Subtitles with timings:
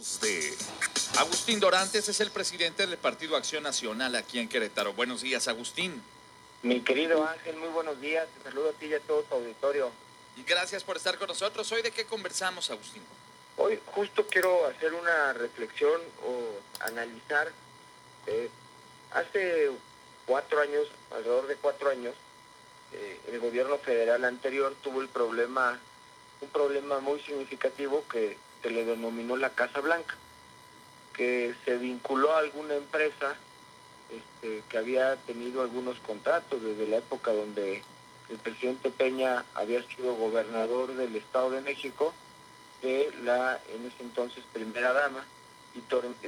[0.00, 0.56] De
[1.18, 4.94] Agustín Dorantes es el presidente del Partido Acción Nacional aquí en Querétaro.
[4.94, 6.02] Buenos días, Agustín.
[6.62, 8.26] Mi querido Ángel, muy buenos días.
[8.38, 9.90] Te saludo a ti y a todo tu auditorio.
[10.38, 11.70] Y gracias por estar con nosotros.
[11.72, 13.02] Hoy de qué conversamos, Agustín.
[13.58, 16.48] Hoy justo quiero hacer una reflexión o
[16.82, 17.52] analizar.
[18.26, 18.48] Eh,
[19.12, 19.70] hace
[20.24, 22.14] cuatro años, alrededor de cuatro años,
[22.94, 25.78] eh, el gobierno federal anterior tuvo el problema,
[26.40, 30.16] un problema muy significativo que se le denominó la Casa Blanca,
[31.14, 33.36] que se vinculó a alguna empresa
[34.10, 37.82] este, que había tenido algunos contratos desde la época donde
[38.28, 42.14] el presidente Peña había sido gobernador del Estado de México,
[42.82, 45.24] de la en ese entonces primera dama,
[45.74, 45.80] y,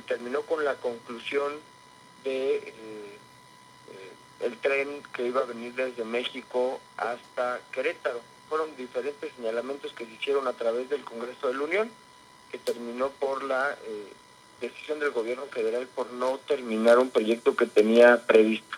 [0.03, 1.53] terminó con la conclusión
[2.25, 2.73] de eh,
[3.89, 8.21] eh, el tren que iba a venir desde México hasta Querétaro.
[8.49, 11.91] Fueron diferentes señalamientos que se hicieron a través del Congreso de la Unión
[12.53, 14.13] que terminó por la eh,
[14.61, 18.77] decisión del gobierno federal por no terminar un proyecto que tenía previsto.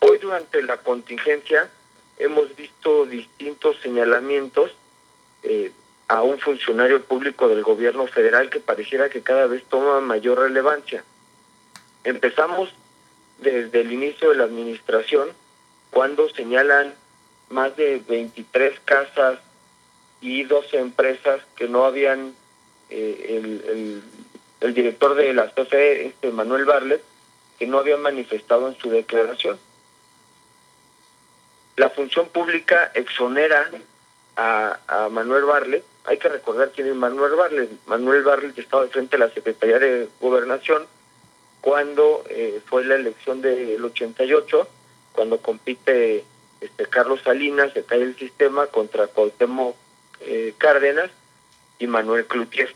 [0.00, 1.70] Hoy durante la contingencia
[2.18, 4.72] hemos visto distintos señalamientos
[5.44, 5.72] eh,
[6.08, 11.04] a un funcionario público del gobierno federal que pareciera que cada vez toma mayor relevancia.
[12.02, 12.70] Empezamos
[13.38, 15.30] desde el inicio de la administración
[15.90, 16.94] cuando señalan
[17.48, 19.38] más de 23 casas
[20.20, 22.34] y 12 empresas que no habían
[22.90, 24.02] eh,
[24.60, 27.02] el, director de la CFE, este Manuel Barlet,
[27.58, 29.58] que no había manifestado en su declaración.
[31.76, 33.70] La función pública exonera
[34.36, 35.84] a, Manuel Barlet.
[36.04, 37.70] Hay que recordar quién es Manuel Barlet.
[37.86, 40.86] Manuel Barlet estaba de frente a la Secretaría de Gobernación
[41.60, 44.68] cuando eh, fue la elección del 88,
[45.12, 46.24] cuando compite
[46.60, 49.76] este Carlos Salinas, se cae el sistema contra Cuauhtémoc
[50.20, 51.10] eh, Cárdenas
[51.78, 52.74] y Manuel Cloutier.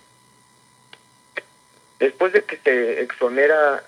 [1.98, 3.83] Después de que se exonera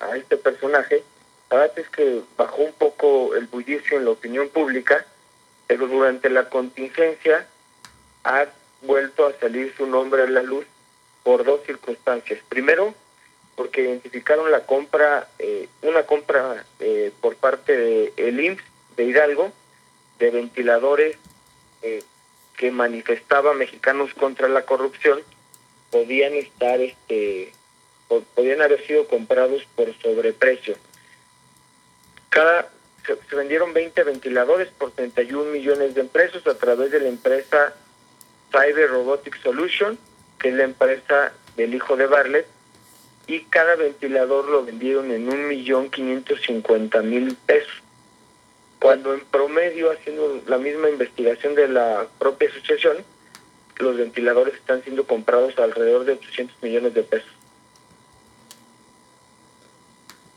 [0.00, 1.02] a, este personaje,
[1.50, 5.04] la verdad es que bajó un poco el bullicio en la opinión pública,
[5.66, 7.46] pero durante la contingencia
[8.24, 8.46] ha
[8.82, 10.66] vuelto a salir su nombre a la luz
[11.22, 12.40] por dos circunstancias.
[12.48, 12.94] Primero,
[13.56, 18.62] porque identificaron la compra, eh, una compra eh, por parte de el IMSS
[18.96, 19.52] de Hidalgo
[20.18, 21.16] de ventiladores
[21.82, 22.02] eh,
[22.56, 25.20] que manifestaba mexicanos contra la corrupción
[25.90, 27.52] podían estar este
[28.34, 30.76] podían haber sido comprados por sobreprecio.
[32.30, 32.70] Cada
[33.28, 37.74] se, vendieron 20 ventiladores por 31 millones de pesos a través de la empresa
[38.50, 39.98] Cyber Robotic Solution,
[40.38, 42.46] que es la empresa del hijo de Barlet,
[43.26, 47.82] y cada ventilador lo vendieron en un millón quinientos cincuenta mil pesos.
[48.80, 52.98] Cuando en promedio, haciendo la misma investigación de la propia asociación,
[53.78, 57.30] los ventiladores están siendo comprados alrededor de 800 millones de pesos.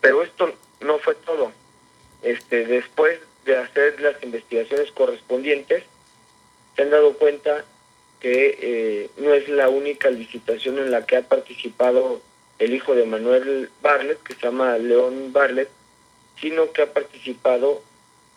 [0.02, 1.52] Pero esto no fue todo.
[2.24, 5.84] Este, después de hacer las investigaciones correspondientes,
[6.76, 7.66] se han dado cuenta
[8.20, 12.22] que eh, no es la única licitación en la que ha participado
[12.60, 15.70] el hijo de Manuel Barlet, que se llama León Barlet,
[16.40, 17.82] sino que ha participado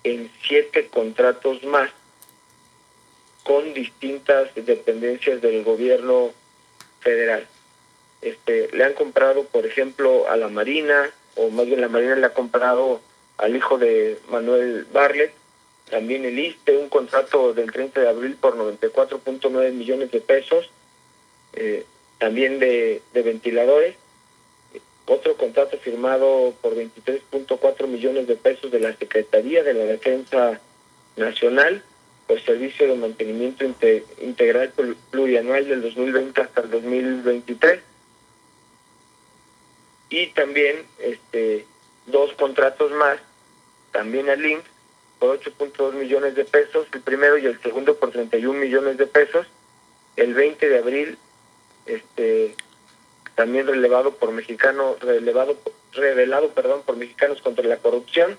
[0.03, 1.91] en siete contratos más
[3.44, 6.32] con distintas dependencias del gobierno
[7.00, 7.47] federal.
[8.22, 12.27] Este, le han comprado, por ejemplo, a la Marina, o más bien la Marina le
[12.27, 13.00] ha comprado
[13.37, 15.32] al hijo de Manuel Barlet,
[15.91, 20.71] también el ISTE, un contrato del 30 de abril por 94.9 millones de pesos,
[21.53, 21.84] eh,
[22.19, 23.97] también de, de ventiladores,
[25.06, 30.61] otro contrato firmado por 23.4 millones de pesos de la Secretaría de la Defensa
[31.16, 31.84] Nacional,
[32.26, 33.64] por servicio de mantenimiento
[34.20, 34.72] integral
[35.10, 37.80] plurianual del 2020 hasta el 2023.
[40.10, 41.66] Y también este
[42.06, 43.18] dos contratos más,
[43.92, 44.64] también al IMSS,
[45.18, 49.46] por 8.2 millones de pesos, el primero y el segundo por 31 millones de pesos.
[50.16, 51.18] El 20 de abril,
[51.86, 52.54] este
[53.34, 55.56] también relevado por mexicanos, relevado,
[55.93, 58.38] revelado perdón, por mexicanos contra la corrupción.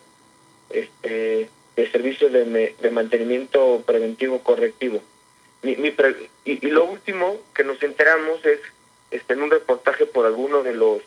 [0.70, 5.02] Este de servicios de, de mantenimiento preventivo correctivo.
[5.62, 5.94] Mi, mi
[6.46, 8.60] y, lo último que nos enteramos es
[9.12, 11.02] este, en un reportaje por alguno de los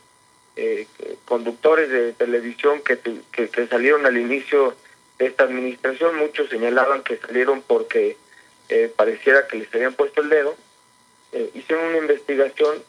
[0.56, 0.86] eh,
[1.24, 2.98] conductores de televisión que,
[3.30, 4.74] que, salieron al inicio
[5.18, 8.16] de esta administración, muchos señalaban que salieron porque
[8.68, 10.56] eh, pareciera que les habían puesto el dedo,
[11.32, 12.82] eh, hicieron una investigación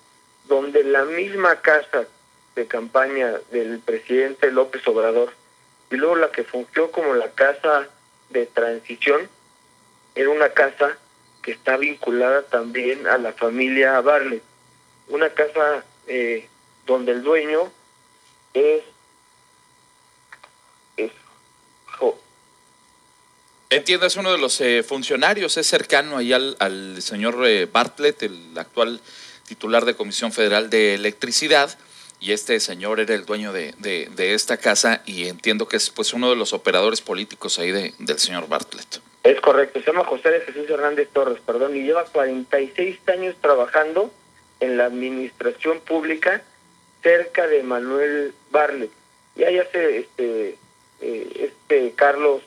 [0.47, 2.07] donde la misma casa
[2.55, 5.33] de campaña del presidente López Obrador
[5.91, 7.87] y luego la que fungió como la casa
[8.29, 9.29] de transición
[10.15, 10.97] era una casa
[11.41, 14.43] que está vinculada también a la familia Barlet.
[15.07, 16.47] una casa eh,
[16.85, 17.71] donde el dueño
[18.53, 18.83] es,
[20.97, 21.11] es
[23.71, 28.23] Entiendo, es uno de los eh, funcionarios, es cercano ahí al, al señor eh, Bartlett,
[28.23, 28.99] el actual
[29.47, 31.77] titular de Comisión Federal de Electricidad,
[32.19, 35.89] y este señor era el dueño de, de, de, esta casa y entiendo que es
[35.89, 39.01] pues uno de los operadores políticos ahí de, del señor Bartlett.
[39.23, 44.11] Es correcto, se llama José de Jesús Hernández Torres, perdón, y lleva 46 años trabajando
[44.59, 46.41] en la administración pública
[47.01, 48.91] cerca de Manuel Bartlett.
[49.35, 50.57] Y ahí hace este,
[51.01, 52.41] eh, este Carlos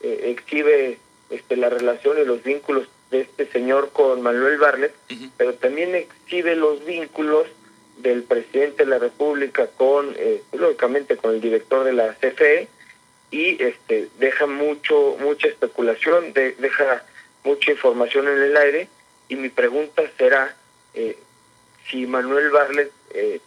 [0.00, 0.98] eh, exhibe
[1.30, 5.30] este, la relación y los vínculos de este señor con Manuel Bartlett, uh -huh.
[5.36, 7.46] pero también exhibe los vínculos
[7.98, 12.68] del presidente de la República con, eh, lógicamente, con el director de la CFE
[13.30, 17.04] y este deja mucho mucha especulación, de, deja
[17.42, 18.88] mucha información en el aire
[19.28, 20.56] y mi pregunta será
[20.94, 21.16] eh,
[21.88, 23.40] si Manuel Bartlett eh,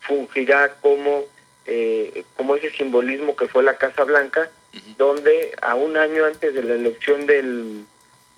[0.00, 1.24] fungirá como
[1.66, 4.96] eh, como ese simbolismo que fue la Casa Blanca, uh -huh.
[4.96, 7.84] donde a un año antes de la elección del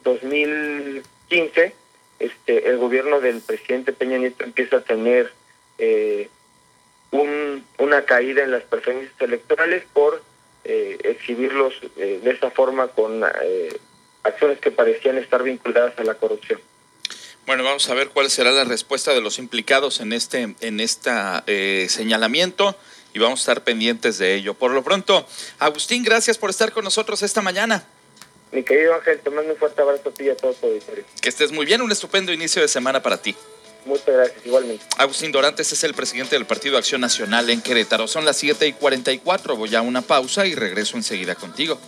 [0.03, 1.73] 2015,
[2.21, 5.33] este, el gobierno del presidente Peña Nieto empieza a tener
[5.79, 6.29] eh,
[7.11, 10.23] un, una caída en las preferencias electorales por
[10.65, 13.25] eh, exhibirlos eh, de esa forma con
[14.23, 16.61] acciones que parecían estar vinculadas a la corrupción.
[17.47, 21.43] Bueno, vamos a ver cuál será la respuesta de los implicados en este en esta
[21.89, 22.77] señalamiento
[23.15, 24.53] y vamos a estar pendientes de ello.
[24.53, 25.27] Por lo pronto,
[25.59, 27.87] Agustín, gracias por estar con nosotros esta mañana.
[28.53, 31.05] Mi querido Ángel, te mando un fuerte abrazo a ti y a todo tu auditorio.
[31.21, 33.35] Que estés muy bien, un estupendo inicio de semana para ti.
[33.85, 34.85] Muchas gracias, igualmente.
[34.99, 38.09] Agustín Dorantes es el presidente del Partido Acción Nacional en Querétaro.
[38.09, 39.57] Son las 7 y 44.
[39.57, 41.79] Voy a una pausa y regreso enseguida contigo.